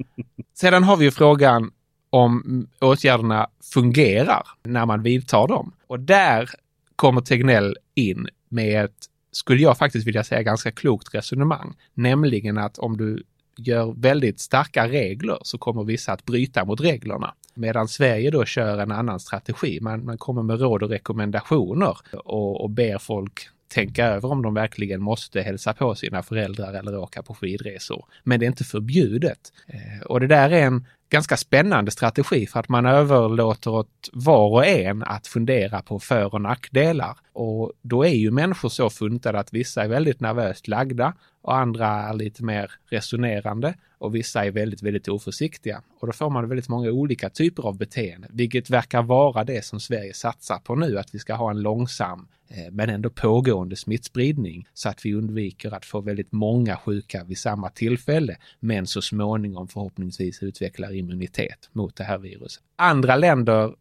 [0.55, 1.71] Sedan har vi ju frågan
[2.11, 5.73] om åtgärderna fungerar när man vidtar dem.
[5.87, 6.51] Och där
[6.97, 11.77] kommer Tegnell in med ett, skulle jag faktiskt vilja säga, ganska klokt resonemang.
[11.95, 13.23] Nämligen att om du
[13.57, 17.35] gör väldigt starka regler så kommer vissa att bryta mot reglerna.
[17.55, 19.79] Medan Sverige då kör en annan strategi.
[19.81, 24.55] Man, man kommer med råd och rekommendationer och, och ber folk tänka över om de
[24.55, 28.05] verkligen måste hälsa på sina föräldrar eller åka på skidresor.
[28.25, 29.53] Men det är inte förbjudet.
[29.66, 34.48] Eh, och det där är en ganska spännande strategi för att man överlåter åt var
[34.48, 37.16] och en att fundera på för och nackdelar.
[37.33, 41.87] Och då är ju människor så funtade att vissa är väldigt nervöst lagda och andra
[41.87, 45.83] är lite mer resonerande och vissa är väldigt, väldigt oförsiktiga.
[46.01, 49.81] Och då får man väldigt många olika typer av beteende, vilket verkar vara det som
[49.81, 54.66] Sverige satsar på nu, att vi ska ha en långsam eh, men ändå pågående smittspridning
[54.75, 59.68] så att vi undviker att få väldigt många sjuka vid samma tillfälle, men så småningom
[59.68, 62.62] förhoppningsvis utvecklar immunitet mot det här viruset.
[62.77, 63.75] Andra länder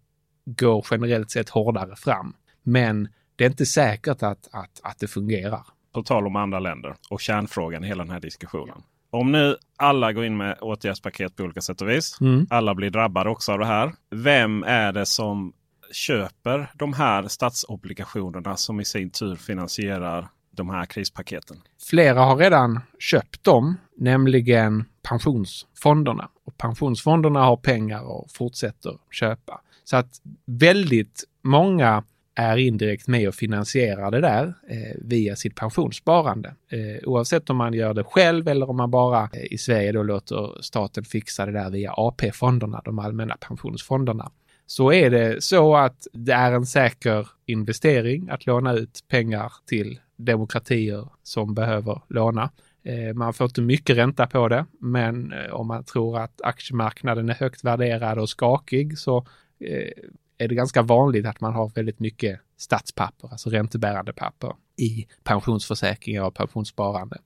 [0.46, 5.66] går generellt sett hårdare fram, men det är inte säkert att, att, att det fungerar.
[5.94, 8.84] På tal om andra länder och kärnfrågan i hela den här diskussionen.
[9.10, 12.18] Om nu alla går in med åtgärdspaket på olika sätt och vis.
[12.22, 12.48] Mm.
[12.50, 13.94] Alla blir drabbade också av det här.
[14.10, 15.54] Vem är det som
[15.92, 21.58] köper de här statsobligationerna som i sin tur finansierar de här krispaketen?
[21.90, 26.30] Flera har redan köpt dem, nämligen pensionsfonderna.
[26.62, 29.62] Pensionsfonderna har pengar och fortsätter köpa.
[29.84, 32.04] Så att väldigt många
[32.36, 36.56] är indirekt med och finansierar det där eh, via sitt pensionssparande.
[36.72, 40.04] Eh, oavsett om man gör det själv eller om man bara eh, i Sverige då
[40.04, 44.32] låter staten fixa det där via AP-fonderna, de allmänna pensionsfonderna.
[44.66, 50.00] Så är det så att det är en säker investering att låna ut pengar till
[50.18, 52.50] demokratier som behöver låna.
[52.84, 57.30] Eh, man får inte mycket ränta på det, men eh, om man tror att aktiemarknaden
[57.30, 59.18] är högt värderad och skakig så
[59.60, 59.90] eh,
[60.38, 66.24] är det ganska vanligt att man har väldigt mycket statspapper, alltså räntebärande papper i pensionsförsäkringar
[66.24, 67.18] och pensionssparande.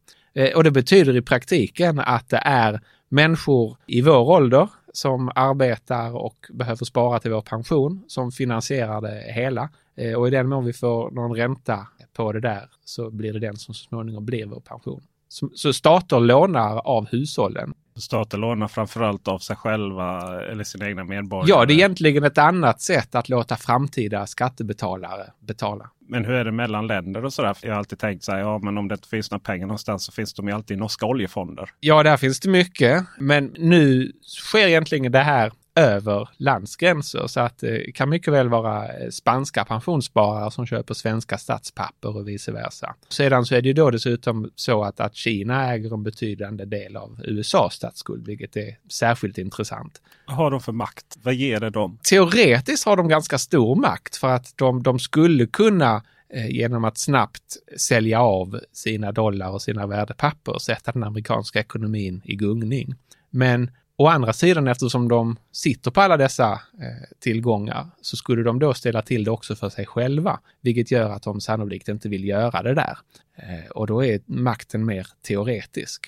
[0.55, 6.35] Och det betyder i praktiken att det är människor i vår ålder som arbetar och
[6.53, 9.69] behöver spara till vår pension som finansierar det hela.
[10.17, 13.55] Och i den mån vi får någon ränta på det där så blir det den
[13.55, 15.01] som så småningom blir vår pension.
[15.53, 17.73] Så, stater lånar av hushållen.
[17.97, 21.49] Stater lånar framförallt av sig själva eller sina egna medborgare.
[21.49, 25.89] Ja, det är egentligen ett annat sätt att låta framtida skattebetalare betala.
[26.07, 27.57] Men hur är det mellan länder och sådär?
[27.61, 30.03] Jag har alltid tänkt så här, ja men om det inte finns några pengar någonstans
[30.03, 31.69] så finns de ju alltid i norska oljefonder.
[31.79, 33.05] Ja, där finns det mycket.
[33.19, 38.87] Men nu sker egentligen det här över landsgränser så att det kan mycket väl vara
[38.87, 42.95] eh, spanska pensionssparare som köper svenska statspapper och vice versa.
[43.09, 46.97] Sedan så är det ju då dessutom så att, att Kina äger en betydande del
[46.97, 50.01] av USAs statsskuld, vilket är särskilt intressant.
[50.27, 51.17] Vad har de för makt?
[51.23, 51.99] Vad ger det dem?
[52.03, 56.03] Teoretiskt har de ganska stor makt för att de, de skulle kunna
[56.33, 62.21] eh, genom att snabbt sälja av sina dollar och sina värdepapper sätta den amerikanska ekonomin
[62.25, 62.95] i gungning.
[63.29, 68.59] Men Å andra sidan, eftersom de sitter på alla dessa eh, tillgångar, så skulle de
[68.59, 72.25] då ställa till det också för sig själva, vilket gör att de sannolikt inte vill
[72.25, 72.97] göra det där.
[73.35, 76.05] Eh, och då är makten mer teoretisk.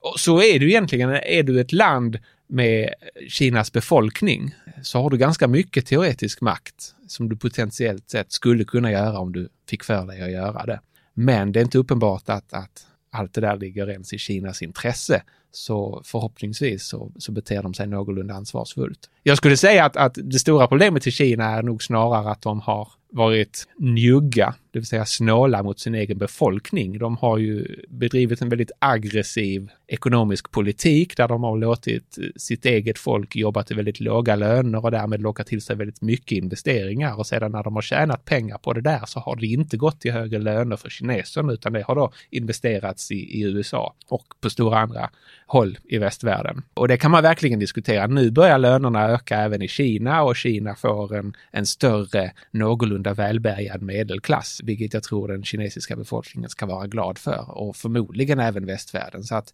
[0.00, 2.94] Och så är du egentligen, är du ett land med
[3.28, 8.90] Kinas befolkning så har du ganska mycket teoretisk makt som du potentiellt sett skulle kunna
[8.92, 10.80] göra om du fick för dig att göra det.
[11.14, 15.22] Men det är inte uppenbart att, att allt det där ligger ens i Kinas intresse.
[15.52, 19.10] Så förhoppningsvis så, så beter de sig någorlunda ansvarsfullt.
[19.22, 22.60] Jag skulle säga att, att det stora problemet i Kina är nog snarare att de
[22.60, 26.98] har varit njugga, det vill säga snåla mot sin egen befolkning.
[26.98, 32.98] De har ju bedrivit en väldigt aggressiv ekonomisk politik där de har låtit sitt eget
[32.98, 37.18] folk jobba till väldigt låga löner och därmed locka till sig väldigt mycket investeringar.
[37.18, 40.00] Och sedan när de har tjänat pengar på det där så har det inte gått
[40.00, 44.50] till högre löner för kineserna utan det har då investerats i, i USA och på
[44.50, 45.10] stora andra
[45.46, 46.62] håll i västvärlden.
[46.74, 48.06] Och det kan man verkligen diskutera.
[48.06, 53.82] Nu börjar lönerna öka även i Kina och Kina får en, en större, någorlunda välbärgad
[53.82, 59.24] medelklass, vilket jag tror den kinesiska befolkningen ska vara glad för och förmodligen även västvärlden.
[59.24, 59.52] Så att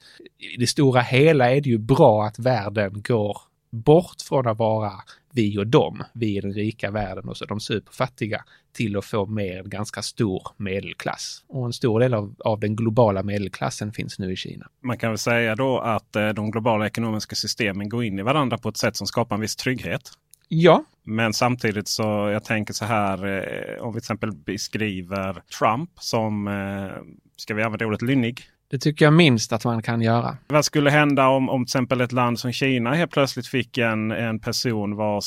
[0.55, 3.39] i det stora hela är det ju bra att världen går
[3.71, 4.93] bort från att vara
[5.33, 9.27] vi och dem, vi i den rika världen och så de superfattiga, till att få
[9.27, 11.45] mer en ganska stor medelklass.
[11.49, 14.67] Och en stor del av, av den globala medelklassen finns nu i Kina.
[14.83, 18.59] Man kan väl säga då att eh, de globala ekonomiska systemen går in i varandra
[18.59, 20.11] på ett sätt som skapar en viss trygghet.
[20.49, 20.85] Ja.
[21.03, 26.49] Men samtidigt så jag tänker så här eh, om vi till exempel beskriver Trump som,
[26.49, 27.03] eh,
[27.37, 28.41] ska vi använda ordet lynnig?
[28.71, 30.37] Det tycker jag minst att man kan göra.
[30.47, 34.11] Vad skulle hända om, om till exempel ett land som Kina helt plötsligt fick en,
[34.11, 35.25] en person vars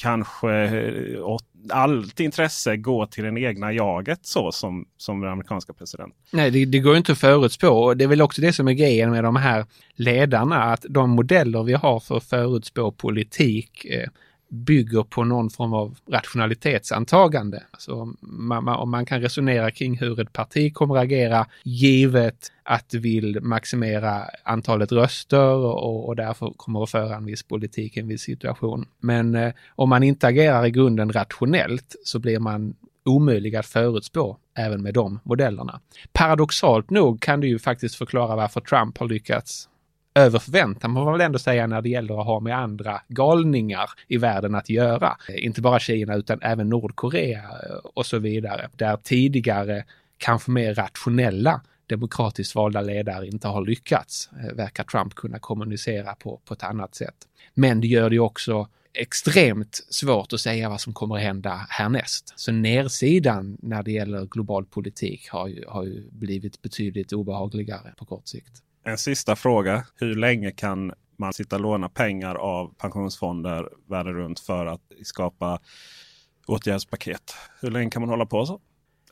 [0.00, 1.36] kanske eh,
[1.70, 6.18] allt intresse går till den egna jaget så som, som den amerikanska presidenten.
[6.32, 8.72] Nej, det, det går inte att förutspå och det är väl också det som är
[8.72, 14.08] grejen med de här ledarna, att de modeller vi har för att förutspå politik eh,
[14.48, 17.62] bygger på någon form av rationalitetsantagande.
[17.70, 22.52] Alltså man, man, om man kan resonera kring hur ett parti kommer att agera givet
[22.62, 27.96] att det vill maximera antalet röster och, och därför kommer att föra en viss politik
[27.96, 28.86] i en viss situation.
[29.00, 32.74] Men eh, om man inte agerar i grunden rationellt så blir man
[33.04, 35.80] omöjlig att förutspå även med de modellerna.
[36.12, 39.68] Paradoxalt nog kan det ju faktiskt förklara varför Trump har lyckats
[40.14, 43.90] över förväntan, man får väl ändå säga när det gäller att ha med andra galningar
[44.08, 45.16] i världen att göra.
[45.28, 48.68] Eh, inte bara Kina utan även Nordkorea eh, och så vidare.
[48.76, 49.84] Där tidigare
[50.18, 56.40] kanske mer rationella demokratiskt valda ledare inte har lyckats, eh, verkar Trump kunna kommunicera på,
[56.44, 57.16] på ett annat sätt.
[57.54, 62.32] Men det gör det också extremt svårt att säga vad som kommer att hända härnäst.
[62.36, 68.04] Så nedsidan när det gäller global politik har ju, har ju blivit betydligt obehagligare på
[68.04, 68.62] kort sikt.
[68.88, 69.84] En sista fråga.
[69.94, 75.60] Hur länge kan man sitta och låna pengar av pensionsfonder världen runt för att skapa
[76.46, 77.34] åtgärdspaket?
[77.60, 78.60] Hur länge kan man hålla på så?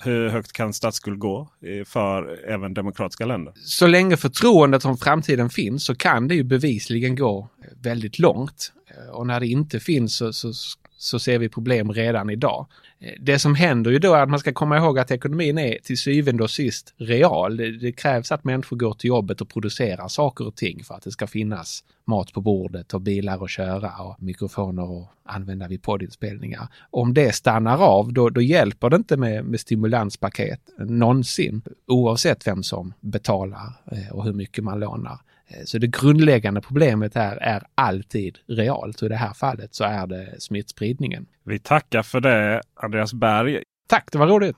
[0.00, 1.48] Hur högt kan statsskuld gå
[1.86, 3.54] för även demokratiska länder?
[3.56, 7.48] Så länge förtroendet om framtiden finns så kan det ju bevisligen gå
[7.82, 8.72] väldigt långt.
[8.90, 10.52] Eh, och när det inte finns så, så,
[10.96, 12.66] så ser vi problem redan idag.
[12.98, 15.78] Eh, det som händer ju då är att man ska komma ihåg att ekonomin är
[15.82, 17.56] till syvende och sist real.
[17.56, 21.02] Det, det, krävs att människor går till jobbet och producerar saker och ting för att
[21.02, 25.82] det ska finnas mat på bordet och bilar att köra och mikrofoner att använda vid
[25.82, 26.68] poddinspelningar.
[26.90, 32.62] Om det stannar av, då, då hjälper det inte med, med stimulanspaket någonsin, oavsett vem
[32.62, 35.18] som betalar eh, och hur mycket man lånar.
[35.48, 39.84] Eh, så det grundläggande problemet här är alltid realt och i det här fallet så
[39.84, 41.26] är det smittspridningen.
[41.44, 43.62] Vi tackar för det Andreas Berg.
[43.88, 44.56] Tack, det var roligt.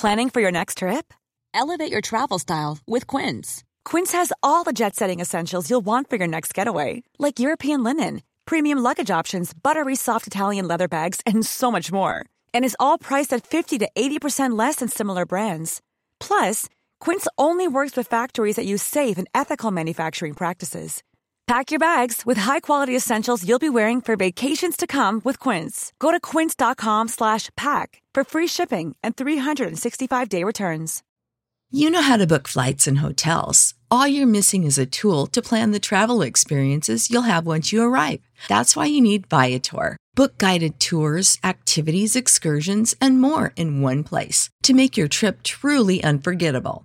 [0.00, 1.12] Planning for your next trip?
[1.54, 3.62] Elevate your travel style with Quince.
[3.84, 7.84] Quince has all the jet setting essentials you'll want for your next getaway, like European
[7.84, 12.24] linen, premium luggage options, buttery soft Italian leather bags, and so much more.
[12.54, 15.80] And is all priced at 50 to 80% less than similar brands.
[16.18, 16.68] Plus,
[17.04, 21.02] Quince only works with factories that use safe and ethical manufacturing practices.
[21.48, 25.92] Pack your bags with high-quality essentials you'll be wearing for vacations to come with Quince.
[25.98, 31.02] Go to quince.com slash pack for free shipping and 365-day returns.
[31.72, 33.74] You know how to book flights and hotels.
[33.90, 37.82] All you're missing is a tool to plan the travel experiences you'll have once you
[37.82, 38.20] arrive.
[38.48, 39.96] That's why you need Viator.
[40.14, 46.04] Book guided tours, activities, excursions, and more in one place to make your trip truly
[46.04, 46.84] unforgettable.